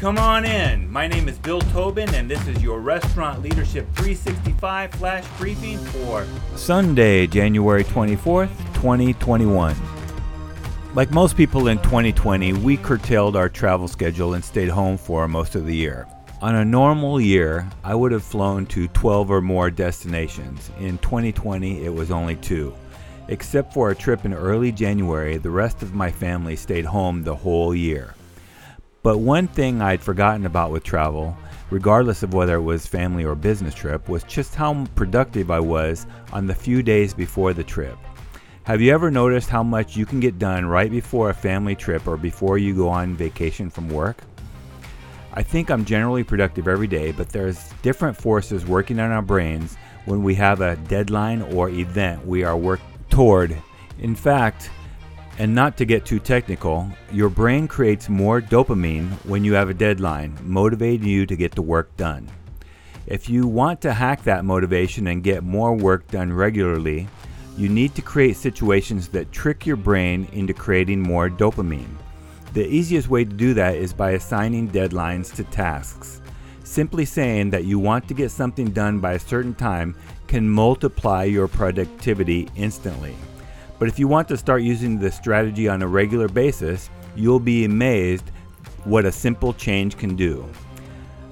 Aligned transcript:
Come 0.00 0.16
on 0.16 0.46
in. 0.46 0.90
My 0.90 1.06
name 1.06 1.28
is 1.28 1.38
Bill 1.38 1.60
Tobin, 1.60 2.08
and 2.14 2.26
this 2.26 2.48
is 2.48 2.62
your 2.62 2.80
Restaurant 2.80 3.42
Leadership 3.42 3.86
365 3.96 4.92
flash 4.92 5.26
briefing 5.36 5.76
for 5.76 6.26
Sunday, 6.56 7.26
January 7.26 7.84
24th, 7.84 8.48
2021. 8.72 9.76
Like 10.94 11.10
most 11.10 11.36
people 11.36 11.68
in 11.68 11.76
2020, 11.80 12.54
we 12.54 12.78
curtailed 12.78 13.36
our 13.36 13.50
travel 13.50 13.88
schedule 13.88 14.32
and 14.32 14.42
stayed 14.42 14.70
home 14.70 14.96
for 14.96 15.28
most 15.28 15.54
of 15.54 15.66
the 15.66 15.76
year. 15.76 16.08
On 16.40 16.54
a 16.54 16.64
normal 16.64 17.20
year, 17.20 17.68
I 17.84 17.94
would 17.94 18.12
have 18.12 18.24
flown 18.24 18.64
to 18.68 18.88
12 18.88 19.30
or 19.30 19.42
more 19.42 19.70
destinations. 19.70 20.70
In 20.78 20.96
2020, 20.96 21.84
it 21.84 21.92
was 21.92 22.10
only 22.10 22.36
two. 22.36 22.74
Except 23.28 23.74
for 23.74 23.90
a 23.90 23.94
trip 23.94 24.24
in 24.24 24.32
early 24.32 24.72
January, 24.72 25.36
the 25.36 25.50
rest 25.50 25.82
of 25.82 25.92
my 25.92 26.10
family 26.10 26.56
stayed 26.56 26.86
home 26.86 27.22
the 27.22 27.36
whole 27.36 27.74
year. 27.74 28.14
But 29.02 29.18
one 29.18 29.48
thing 29.48 29.80
I'd 29.80 30.02
forgotten 30.02 30.44
about 30.44 30.72
with 30.72 30.84
travel, 30.84 31.34
regardless 31.70 32.22
of 32.22 32.34
whether 32.34 32.56
it 32.56 32.62
was 32.62 32.86
family 32.86 33.24
or 33.24 33.34
business 33.34 33.74
trip, 33.74 34.10
was 34.10 34.24
just 34.24 34.54
how 34.54 34.84
productive 34.94 35.50
I 35.50 35.60
was 35.60 36.06
on 36.32 36.46
the 36.46 36.54
few 36.54 36.82
days 36.82 37.14
before 37.14 37.54
the 37.54 37.64
trip. 37.64 37.96
Have 38.64 38.82
you 38.82 38.92
ever 38.92 39.10
noticed 39.10 39.48
how 39.48 39.62
much 39.62 39.96
you 39.96 40.04
can 40.04 40.20
get 40.20 40.38
done 40.38 40.66
right 40.66 40.90
before 40.90 41.30
a 41.30 41.34
family 41.34 41.74
trip 41.74 42.06
or 42.06 42.18
before 42.18 42.58
you 42.58 42.74
go 42.74 42.90
on 42.90 43.16
vacation 43.16 43.70
from 43.70 43.88
work? 43.88 44.22
I 45.32 45.42
think 45.42 45.70
I'm 45.70 45.86
generally 45.86 46.22
productive 46.22 46.68
every 46.68 46.86
day, 46.86 47.12
but 47.12 47.30
there's 47.30 47.70
different 47.80 48.18
forces 48.18 48.66
working 48.66 49.00
on 49.00 49.12
our 49.12 49.22
brains 49.22 49.76
when 50.04 50.22
we 50.22 50.34
have 50.34 50.60
a 50.60 50.76
deadline 50.76 51.40
or 51.40 51.70
event 51.70 52.26
we 52.26 52.44
are 52.44 52.56
working 52.56 52.86
toward. 53.08 53.56
In 53.98 54.14
fact, 54.14 54.70
and 55.40 55.54
not 55.54 55.74
to 55.74 55.86
get 55.86 56.04
too 56.04 56.18
technical, 56.18 56.86
your 57.10 57.30
brain 57.30 57.66
creates 57.66 58.10
more 58.10 58.42
dopamine 58.42 59.08
when 59.24 59.42
you 59.42 59.54
have 59.54 59.70
a 59.70 59.74
deadline, 59.74 60.36
motivating 60.42 61.08
you 61.08 61.24
to 61.24 61.34
get 61.34 61.54
the 61.54 61.62
work 61.62 61.96
done. 61.96 62.28
If 63.06 63.30
you 63.30 63.46
want 63.46 63.80
to 63.80 63.94
hack 63.94 64.22
that 64.24 64.44
motivation 64.44 65.06
and 65.06 65.24
get 65.24 65.42
more 65.42 65.74
work 65.74 66.06
done 66.08 66.30
regularly, 66.30 67.08
you 67.56 67.70
need 67.70 67.94
to 67.94 68.02
create 68.02 68.36
situations 68.36 69.08
that 69.08 69.32
trick 69.32 69.64
your 69.64 69.76
brain 69.76 70.28
into 70.34 70.52
creating 70.52 71.00
more 71.00 71.30
dopamine. 71.30 71.96
The 72.52 72.66
easiest 72.66 73.08
way 73.08 73.24
to 73.24 73.32
do 73.32 73.54
that 73.54 73.76
is 73.76 73.94
by 73.94 74.10
assigning 74.10 74.68
deadlines 74.68 75.34
to 75.36 75.44
tasks. 75.44 76.20
Simply 76.64 77.06
saying 77.06 77.48
that 77.48 77.64
you 77.64 77.78
want 77.78 78.06
to 78.08 78.14
get 78.14 78.30
something 78.30 78.72
done 78.72 79.00
by 79.00 79.14
a 79.14 79.18
certain 79.18 79.54
time 79.54 79.96
can 80.26 80.46
multiply 80.46 81.24
your 81.24 81.48
productivity 81.48 82.50
instantly. 82.56 83.16
But 83.80 83.88
if 83.88 83.98
you 83.98 84.06
want 84.08 84.28
to 84.28 84.36
start 84.36 84.60
using 84.60 84.98
this 84.98 85.16
strategy 85.16 85.66
on 85.66 85.80
a 85.80 85.88
regular 85.88 86.28
basis, 86.28 86.90
you'll 87.16 87.40
be 87.40 87.64
amazed 87.64 88.30
what 88.84 89.06
a 89.06 89.10
simple 89.10 89.54
change 89.54 89.96
can 89.96 90.16
do. 90.16 90.46